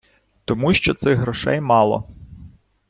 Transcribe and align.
Тому 0.45 0.73
що 0.73 0.93
цих 0.93 1.17
грошей 1.17 1.61
мало. 1.61 2.09